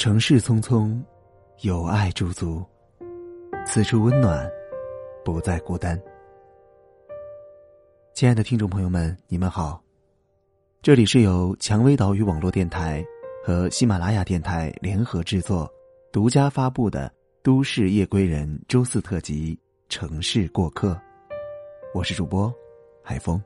[0.00, 0.98] 城市匆匆，
[1.60, 2.64] 有爱驻足，
[3.66, 4.50] 此处温暖，
[5.22, 6.00] 不再孤单。
[8.14, 9.78] 亲爱的听众朋友们，你们好，
[10.80, 13.04] 这里是由蔷薇岛屿网络电台
[13.44, 15.70] 和喜马拉雅电台联合制作、
[16.10, 17.06] 独家发布的
[17.42, 19.54] 《都市夜归人》周四特辑
[19.90, 20.92] 《城市过客》，
[21.92, 22.50] 我是主播
[23.02, 23.38] 海峰。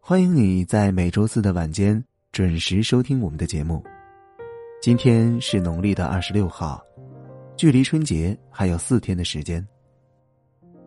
[0.00, 3.80] 欢迎你在每周四的晚间准时收听我们的节目。
[4.84, 6.78] 今天是农历的二十六号，
[7.56, 9.66] 距离春节还有四天的时间。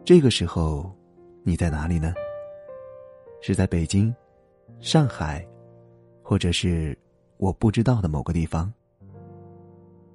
[0.06, 0.96] 这个时候，
[1.42, 2.14] 你在哪里呢？
[3.42, 4.16] 是在北京、
[4.80, 5.44] 上海，
[6.22, 6.96] 或者是
[7.38, 8.72] 我不知道的某个地方？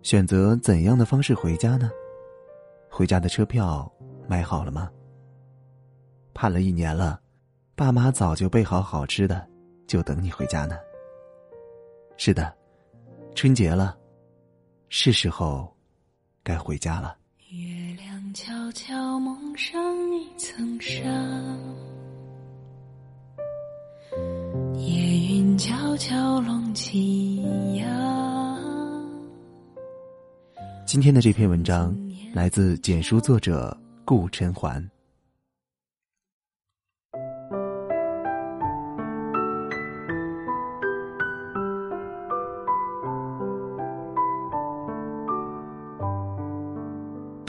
[0.02, 1.90] 选择怎样的方式回家呢？
[2.88, 3.92] 回家的车票
[4.28, 4.92] 买好了吗？
[6.32, 7.20] 盼了一年了。
[7.74, 9.44] 爸妈早就备好好吃的，
[9.88, 10.78] 就等你回家呢。
[12.16, 12.54] 是的，
[13.34, 13.96] 春节了，
[14.88, 15.74] 是时候
[16.44, 17.16] 该回家了。
[17.50, 19.82] 月亮悄悄蒙上
[20.14, 21.02] 一层纱，
[24.76, 27.42] 夜云悄悄拢起
[27.76, 28.58] 呀。
[30.86, 31.96] 今天的这篇文章
[32.32, 34.88] 来自简书作者顾晨环。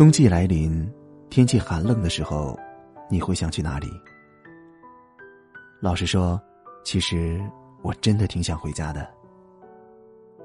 [0.04, 0.86] 冬季来临，
[1.30, 2.59] 天气寒冷的时候，
[3.09, 3.88] 你会想去哪里？
[5.80, 6.38] 老实说，
[6.84, 7.42] 其实
[7.82, 9.09] 我真的挺想回家的，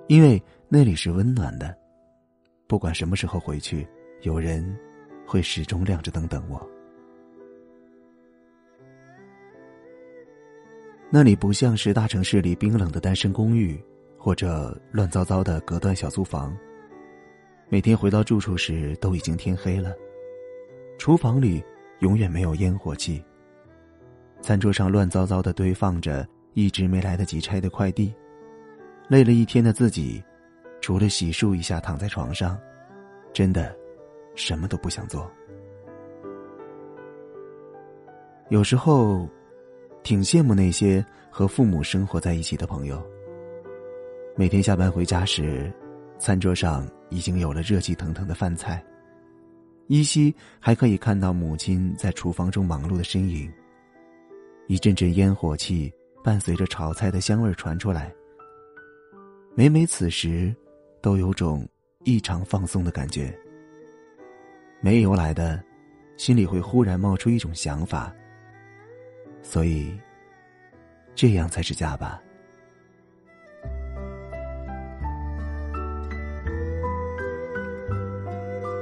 [0.07, 1.77] 因为那里是温暖的，
[2.69, 3.85] 不管什么时候回去，
[4.21, 4.79] 有人
[5.27, 6.65] 会始终亮着灯等我。
[11.11, 13.77] 那里不像是大城市里冰冷的单身公寓，
[14.17, 16.57] 或者乱糟糟的隔断小租房。
[17.71, 19.95] 每天回到住处时，都已经天黑了。
[20.97, 21.63] 厨房里
[21.99, 23.23] 永远没有烟火气。
[24.41, 28.15] 餐桌上乱糟糟的堆放着一直没来得及拆的快递。
[29.07, 30.23] 累了一天的自己，
[30.81, 32.59] 除了洗漱一下躺在床上，
[33.35, 33.77] 真的
[34.35, 35.31] 什么都不想做。
[38.49, 39.29] 有时候，
[40.03, 43.03] 挺羡慕那些和父母生活在一起的朋友。
[44.37, 45.71] 每天下班回家时。
[46.19, 48.85] 餐桌上已经有了热气腾腾的饭菜，
[49.87, 53.51] 依稀还可以看到母亲在厨房中忙碌的身影。
[54.67, 55.91] 一阵阵烟火气
[56.23, 58.13] 伴随着炒菜的香味传出来，
[59.55, 60.55] 每每此时，
[61.01, 61.67] 都有种
[62.05, 63.33] 异常放松的感觉。
[64.81, 65.63] 没由来的，
[66.17, 68.13] 心里会忽然冒出一种想法。
[69.43, 69.99] 所以，
[71.15, 72.21] 这样才是家吧。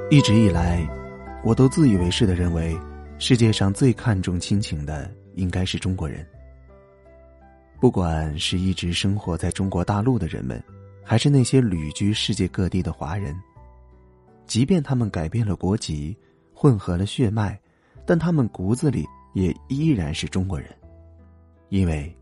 [0.09, 0.87] 一直以来，
[1.43, 2.73] 我都自以为是的认为，
[3.19, 6.25] 世界上最看重亲情的应该是中国人。
[7.77, 10.63] 不管是一直生活在中国大陆的人们，
[11.03, 13.35] 还是那些旅居世界各地的华人，
[14.45, 16.15] 即便他们改变了国籍，
[16.53, 17.59] 混合了血脉，
[18.05, 20.69] 但他们骨子里也依然是中国人，
[21.67, 22.17] 因为，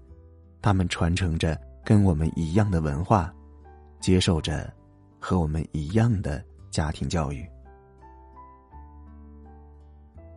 [0.60, 3.32] 他们传承着跟我们一样的文化，
[4.00, 4.74] 接受着
[5.20, 7.48] 和我们一样的家庭教育。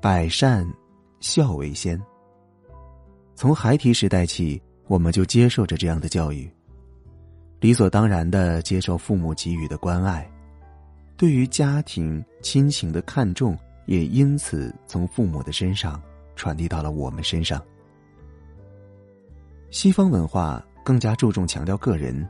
[0.00, 0.64] 百善，
[1.18, 2.00] 孝为先。
[3.34, 6.48] 从孩提时代起，我们就接受着这样的教育，
[7.58, 10.30] 理所当然的接受父母给予的关爱，
[11.16, 16.00] 对于家庭亲情的看重，也因此从父母的身上
[16.36, 17.60] 传递到了我们身上。
[19.72, 22.24] 西方文化更加注重强调个人，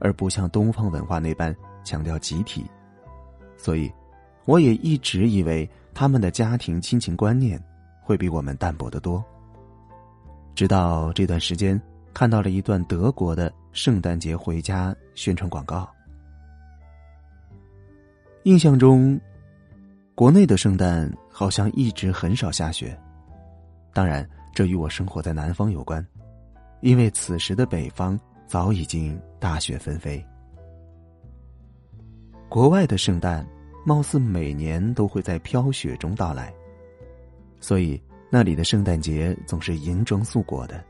[0.00, 1.54] 而不像东方文化那般
[1.84, 2.66] 强调集体，
[3.56, 3.88] 所以，
[4.44, 5.70] 我也一直以为。
[5.94, 7.62] 他们的家庭亲情观念
[8.00, 9.22] 会比我们淡薄得多。
[10.54, 11.80] 直到这段时间
[12.12, 15.88] 看到了一段德国的圣诞节回家宣传广告，
[18.44, 19.18] 印象中，
[20.14, 22.98] 国内的圣诞好像一直很少下雪。
[23.94, 26.04] 当然，这与我生活在南方有关，
[26.80, 30.22] 因为此时的北方早已经大雪纷飞。
[32.48, 33.46] 国外的圣诞。
[33.84, 36.52] 貌似每年都会在飘雪中到来，
[37.60, 38.00] 所以
[38.30, 40.82] 那里的圣诞节总是银装素裹的。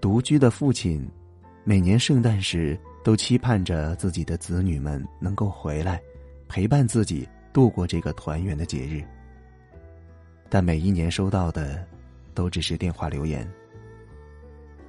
[0.00, 1.06] 独居的父亲，
[1.64, 6.00] 每年圣诞时都期盼着自己的子女们能够回来，
[6.48, 9.02] 陪伴自己度过这个团圆的节日。
[10.48, 11.84] 但每一年收到的，
[12.34, 13.46] 都只是电话留言。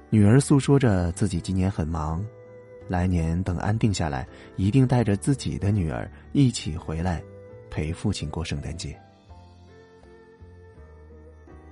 [0.08, 2.24] 女儿诉说着自己今年很忙，
[2.88, 4.26] 来年等安定下来，
[4.56, 7.22] 一定带着自己的女儿一起回来，
[7.70, 8.98] 陪父亲过圣诞节。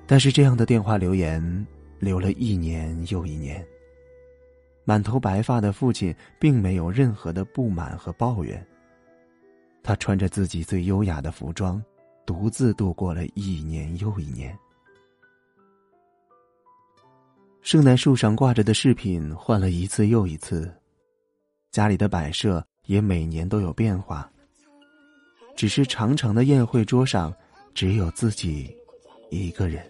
[0.07, 1.67] 但是这样的电话留言
[1.99, 3.67] 留了一年又一年。
[4.85, 8.65] 满头白发的父亲并没有任何的不满和抱怨。
[9.83, 11.83] 他穿着自己最优雅的服装，
[12.25, 14.57] 独自度过了一年又一年。
[17.63, 20.73] 圣诞树上挂着的饰品换了一次又一次，
[21.77, 24.33] 家里的摆设也每年都有变化。
[25.55, 27.31] 只是长长的宴会桌上，
[27.75, 28.75] 只有自己
[29.29, 29.87] 一个人。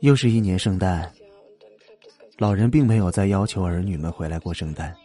[0.00, 1.12] 又是一年圣诞，
[2.38, 4.96] 老人并没有再要求儿女们回来过圣诞，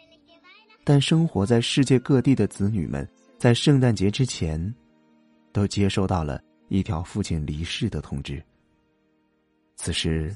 [0.86, 3.06] 但生活在世界各地的子女们，
[3.38, 4.74] 在圣诞节之前，
[5.52, 8.42] 都接收到了一条父亲离世的通知。
[9.76, 10.34] 此时，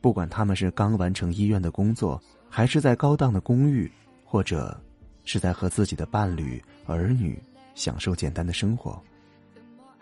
[0.00, 3.90] 不管他们是刚完成医院的工作，还是在高档的公寓，
[4.24, 4.78] 或者
[5.24, 7.40] 是在和自己的伴侣、儿女
[7.74, 9.02] 享受简单的生活，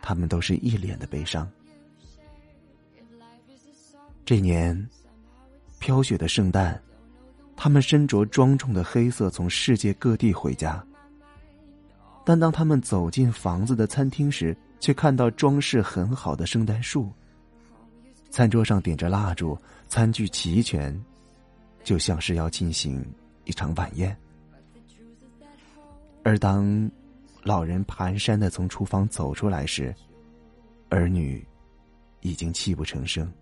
[0.03, 1.49] 他们都是一脸的悲伤。
[4.25, 4.89] 这年，
[5.79, 6.81] 飘雪的圣诞，
[7.57, 10.85] 他们身着庄重的黑色，从世界各地回家。
[12.25, 17.11] 但当他们走进房子的餐厅时，却看到装饰很好的圣诞树。
[18.31, 19.57] 餐桌上点着蜡烛，
[19.89, 20.99] 餐具齐全，
[21.85, 23.05] 就像是要进行
[23.45, 24.17] 一场晚宴。
[26.23, 26.91] 而当
[27.43, 29.95] 老人蹒跚的从厨房走出来时，
[30.89, 31.47] 儿女
[32.21, 33.33] 已经泣不成声。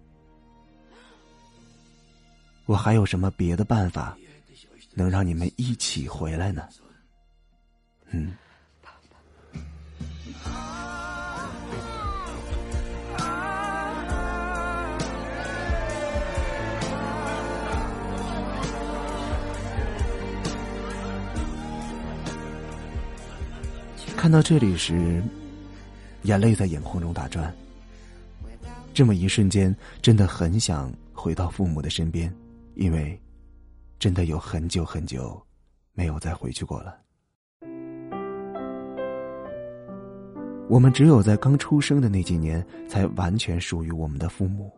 [2.66, 4.16] 我还有什么别的办法，
[4.92, 6.68] 能让你们一起回来呢？
[8.10, 8.36] 嗯。
[24.24, 25.22] 看到这里时，
[26.22, 27.54] 眼泪在眼眶中打转。
[28.94, 32.34] 这么一瞬间，真的很想回到父母的身边。
[32.74, 33.20] 因为，
[33.98, 35.38] 真的有很久很久，
[35.92, 36.96] 没有再回去过了。
[40.70, 44.72] 我们只有在刚出生的那几年，才完全属于我们的父母。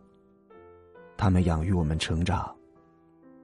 [1.16, 2.52] 他们养育我们成长，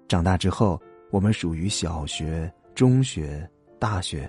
[0.08, 0.82] 长大之后，
[1.12, 3.48] 我们属于小学、中学、
[3.78, 4.28] 大学。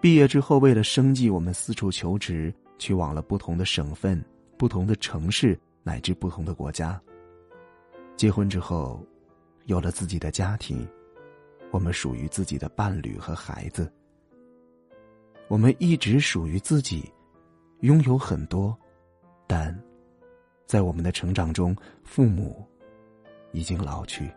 [0.00, 4.24] 毕业之后，为了生计，我们四处求职，去往了不同的省份、
[4.56, 7.00] 不同的城市，乃至不同的国家。
[8.16, 9.04] 结婚之后，
[9.64, 10.86] 有了自己的家庭，
[11.72, 13.92] 我们属于自己的伴侣和孩子。
[15.48, 17.12] 我们一直属于自己，
[17.80, 18.78] 拥有很多，
[19.48, 19.76] 但，
[20.64, 22.64] 在我们的成长中，父母
[23.50, 24.30] 已经老去。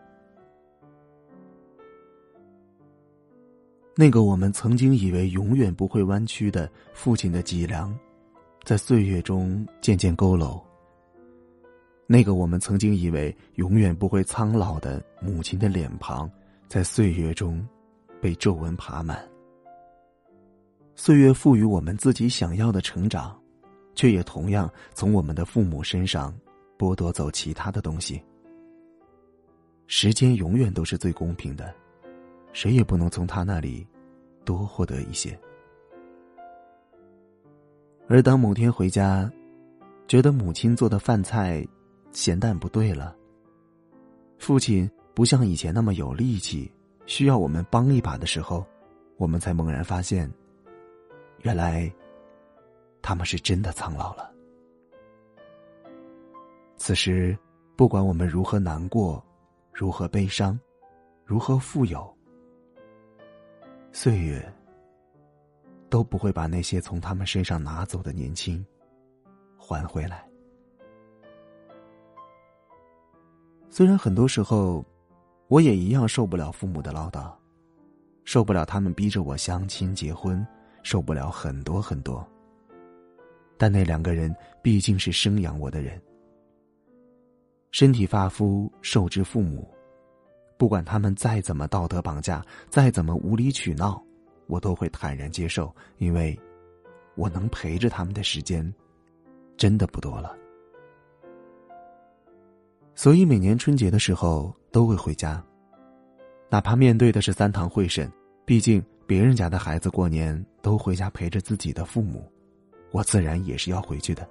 [3.94, 7.94] 那个我们曾经以为永远不会弯曲的父亲的脊梁，
[8.64, 10.60] 在岁月中渐渐佝偻。
[12.06, 16.30] 那个我们曾经以为永远不会苍老的母亲的脸庞，
[16.68, 17.66] 在岁月中
[18.20, 19.22] 被皱纹爬满。
[20.94, 23.38] 岁月赋予我们自己想要的成长，
[23.94, 26.34] 却也同样从我们的父母身上
[26.78, 28.22] 剥夺走其他的东西。
[29.86, 31.74] 时间永远都是最公平的，
[32.52, 33.86] 谁也不能从他那里
[34.44, 35.38] 多获得一些。
[38.08, 39.30] 而当某天回家，
[40.06, 41.66] 觉得母亲做的饭菜。
[42.14, 43.16] 咸淡不对了。
[44.38, 46.70] 父亲不像以前那么有力气，
[47.06, 48.66] 需要我们帮一把的时候，
[49.16, 50.30] 我们才猛然发现，
[51.38, 51.90] 原来
[53.00, 54.30] 他们是真的苍老了。
[56.76, 57.34] 此时，
[57.76, 59.24] 不管我们如何难过，
[59.72, 60.60] 如何悲伤，
[61.24, 62.14] 如何富有，
[63.94, 64.42] 岁月
[65.90, 68.64] 都不会把那些从他们身上拿走的年轻
[69.58, 70.26] 还回来。
[73.68, 74.84] 虽然很多时候，
[75.48, 77.30] 我也一样受不了父母的唠叨，
[78.24, 80.44] 受不了他们逼着我相亲结婚，
[80.82, 82.26] 受不了很多很多。
[83.58, 86.00] 但那两个人毕竟是生养我的人，
[87.70, 89.71] 身体发肤受之父母，
[90.62, 92.40] 不管他们再怎么道德绑架，
[92.70, 94.00] 再怎么无理取闹，
[94.46, 96.38] 我都会坦然接受，因为，
[97.16, 98.72] 我能陪着他们的时间，
[99.56, 100.36] 真的不多了。
[102.94, 105.44] 所以每年春节的时候都会回家，
[106.48, 108.08] 哪怕面对的是三堂会审，
[108.44, 112.30] 毕竟别人家的孩子过年都回家陪着自己的父母，
[112.92, 114.24] 我自然也是要回去的。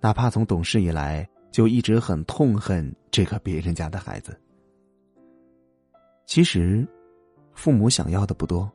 [0.00, 4.40] 哪怕从懂事以来就一直很痛恨这个别人家的孩子，
[6.26, 6.86] 其实，
[7.52, 8.70] 父母想要的不多，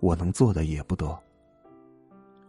[0.00, 1.20] 我能做的也不多。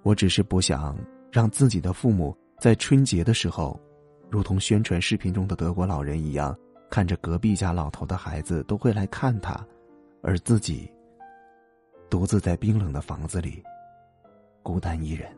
[0.01, 0.97] 我只是不想
[1.31, 3.79] 让自己的父母在春节的时候，
[4.29, 6.57] 如同宣传视频中的德国老人一样，
[6.89, 9.65] 看着隔壁家老头的孩子都会来看他，
[10.21, 10.89] 而自己
[12.09, 13.61] 独自在冰冷的房子里，
[14.61, 15.29] 孤单一人。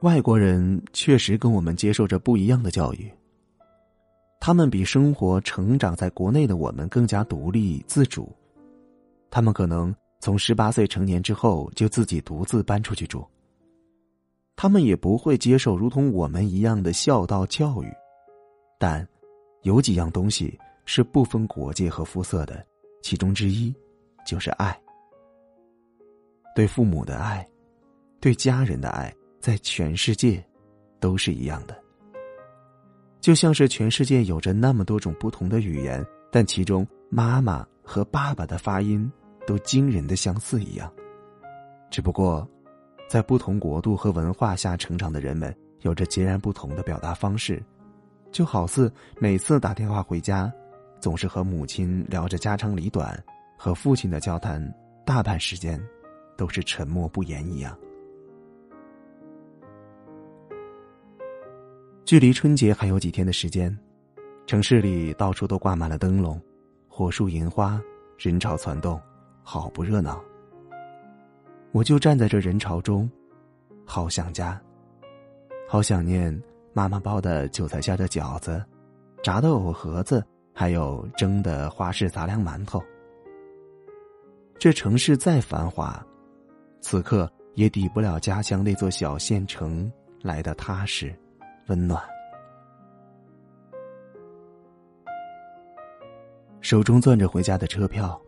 [0.00, 3.10] 外国人确实跟我们接受着不一样的教育。
[4.40, 8.34] 他们比生活成长在国内的我们更加独立自主，
[9.30, 13.26] 他们可能从十八岁成年之后就自己独自搬出去住。
[14.56, 17.92] 他们也不会接受如同我们一样的孝道教育，
[18.78, 19.06] 但
[19.62, 22.66] 有几样东西是不分国界和肤色的，
[23.02, 23.74] 其中之一
[24.26, 24.80] 就是爱。
[26.54, 27.46] 对父母的爱，
[28.20, 29.14] 对家人的爱。
[29.40, 30.44] 在全世界，
[30.98, 31.80] 都是一样的。
[33.20, 39.10] 就像是全世界有着那么多种不同的语言，但其中妈妈和爸爸的发音
[39.46, 40.90] 都惊人的相似一样。
[41.90, 42.48] 只不过，
[43.08, 47.62] 在不同国度和文化下成长的人们，有着截然不同的表达方式。
[48.30, 50.52] 就好似每次打电话回家，
[51.00, 53.18] 总是和母亲聊着家长里短，
[53.56, 54.62] 和父亲的交谈
[55.04, 55.80] 大半时间
[56.36, 57.76] 都是沉默不言一样。
[62.08, 63.78] 距离春节还有几天的时间，
[64.46, 66.40] 城市里到处都挂满了灯笼，
[66.88, 67.78] 火树银花，
[68.16, 68.98] 人潮攒动，
[69.42, 70.18] 好不热闹。
[71.70, 73.06] 我就站在这人潮中，
[73.84, 74.58] 好想家，
[75.68, 76.34] 好想念
[76.72, 78.64] 妈妈包的韭菜馅的饺子，
[79.22, 80.24] 炸的藕盒子，
[80.54, 82.82] 还有蒸的花式杂粮馒头。
[84.58, 86.02] 这城市再繁华，
[86.80, 91.14] 此刻也抵不了家乡那座小县城来的踏实。
[91.68, 92.02] 温暖，
[96.62, 98.18] 手中攥着回家的车票。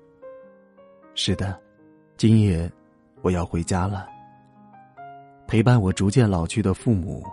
[1.14, 1.58] 是的，
[2.18, 2.70] 今夜
[3.22, 4.06] 我要回家了，
[5.46, 7.24] 陪伴我逐渐老去的父母，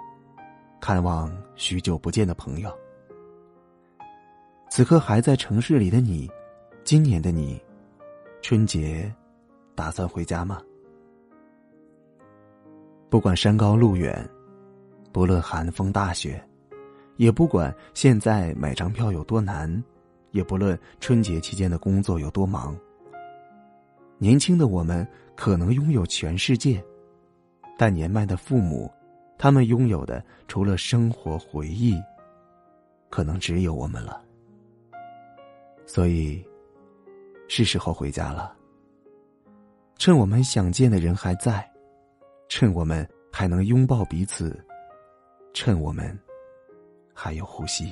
[0.80, 2.72] 看望许久不见的朋友。
[4.70, 6.30] 此刻还在城市里的你，
[6.86, 7.62] 今年的你，
[8.42, 9.14] 春节
[9.76, 10.62] 打算回家吗？
[13.10, 14.26] 不管山高路远。
[15.18, 16.40] 不论寒风大雪，
[17.16, 19.84] 也不管现在买张票有多难，
[20.30, 22.78] 也不论春节期间的工作有多忙。
[24.20, 26.80] 年轻的我们可能拥有全世界，
[27.80, 28.92] 但年迈的父母，
[29.40, 32.00] 他们拥有的除了生活回忆，
[33.10, 34.22] 可能只有我们了。
[35.88, 36.46] 所以，
[37.48, 38.56] 是时候回家了。
[39.98, 41.68] 趁我们想见的人还在，
[42.50, 44.64] 趁我们还能拥抱彼此。
[45.60, 46.16] 趁我们
[47.16, 47.92] 还有呼吸。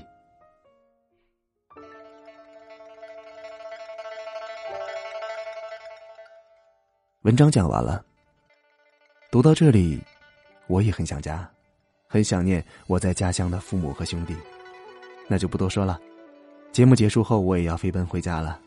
[7.23, 8.05] 文章讲完了，
[9.31, 9.99] 读到这里，
[10.67, 11.49] 我也很想家，
[12.07, 14.35] 很想念我在家乡的父母和兄弟。
[15.27, 15.99] 那就不多说了，
[16.71, 18.61] 节目结束后，我也要飞奔回家了。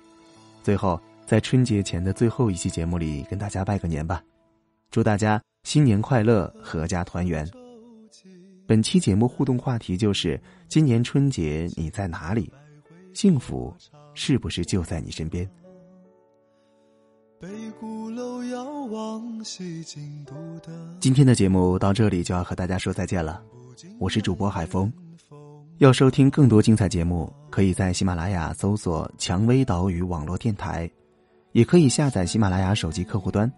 [0.65, 4.21] 最后，在春节前的最后一期节目里，跟大家拜个年吧，
[4.91, 7.49] 祝大家新年快乐，阖家团圆。
[8.69, 12.53] 本期节目互动话题就是：今年春节你在哪里？
[13.15, 13.75] 幸福
[14.13, 15.49] 是不是就在你身边？
[21.01, 23.43] 今天的节目到这里就要和大家说再见了。
[23.99, 24.93] 我是主播海峰。
[25.79, 30.91] 要收听更多精彩节目，可以在喜马拉雅搜索“蔷薇岛屿网络电台”，
[31.53, 33.51] 也可以下载喜马拉雅手机客户端，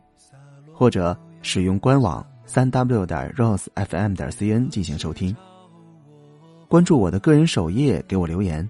[0.72, 2.24] 或者使用官网。
[2.52, 5.32] 三 w 点 rosefm 点 cn 进行收听，
[6.66, 8.68] 关注我的个人首页，给我留言。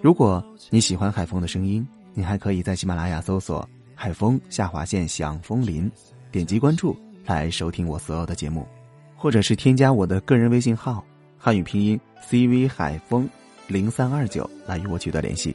[0.00, 5.88] 如果你喜欢海风的声音，你还可以在喜马拉雅搜索“海风下划线响风林”，
[6.32, 8.66] 点击关注来收听我所有的节目，
[9.14, 11.04] 或者是添加我的个人微信号
[11.38, 11.96] 汉语拼音
[12.28, 13.30] cv 海风
[13.68, 15.54] 零三二九来与我取得联系。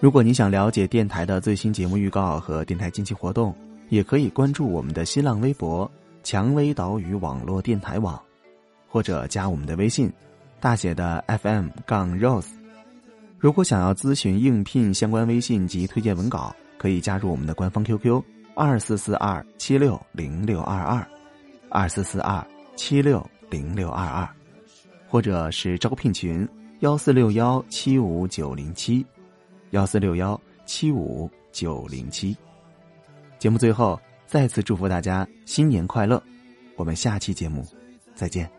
[0.00, 3.54] 如果你想了解电台的最新节目预告和电台近期活动，
[3.88, 5.88] 也可以关注我们的新浪微博。
[6.24, 8.20] 蔷薇岛屿网络电台网，
[8.88, 10.10] 或者加我们的微信，
[10.58, 12.48] 大写的 FM 杠 Rose。
[13.38, 18.22] 如果想要咨询应聘相关微信及推荐文稿，可以加入我们的官方 QQ
[18.54, 21.06] 二四四二七六零六二二，
[21.68, 22.42] 二四四二
[22.74, 24.26] 七六零六二二，
[25.06, 26.48] 或者是招聘群
[26.80, 29.04] 幺四六幺七五九零七，
[29.72, 32.34] 幺四六幺七五九零七。
[33.38, 34.00] 节目最后。
[34.26, 36.22] 再次祝福大家新年快乐！
[36.76, 37.66] 我们下期节目
[38.14, 38.50] 再见。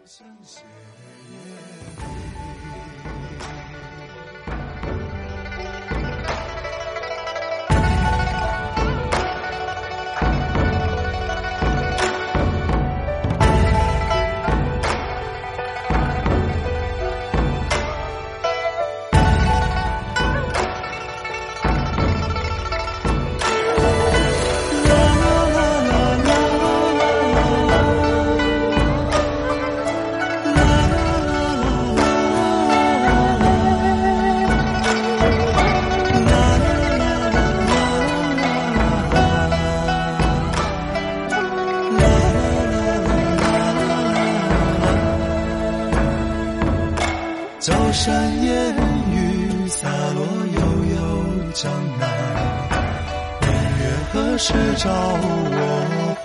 [54.85, 55.25] 照我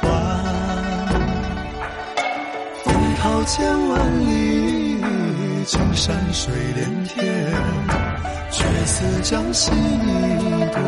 [0.01, 0.05] 还？
[2.85, 3.57] 风涛千
[3.89, 5.01] 万里，
[5.65, 7.25] 青山水连天，
[8.51, 9.79] 却似将心一
[10.75, 10.79] 朵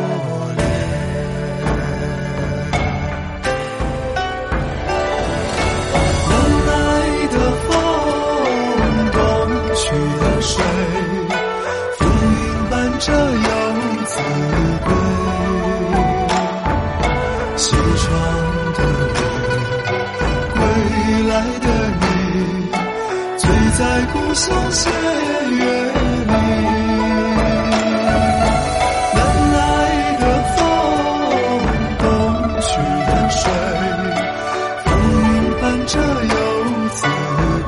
[23.75, 26.31] 在故乡斜月里。
[29.15, 29.17] 南
[29.51, 29.57] 来
[30.19, 30.23] 的
[30.55, 30.57] 风，
[31.97, 32.05] 东
[32.61, 32.67] 去
[33.07, 33.41] 的水，
[34.85, 35.25] 浮云
[35.59, 36.35] 伴着游
[36.89, 36.97] 子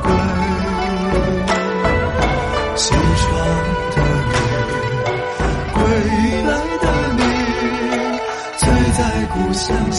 [0.02, 0.08] 归。
[2.76, 3.24] 西窗
[3.96, 3.96] 的
[4.30, 4.34] 雨，
[5.74, 5.76] 归
[6.46, 6.50] 来
[6.82, 6.84] 的
[7.16, 7.20] 你，
[8.58, 8.62] 醉
[8.96, 9.00] 在
[9.32, 9.98] 故乡斜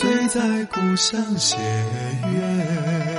[0.00, 3.09] 醉在故乡斜月。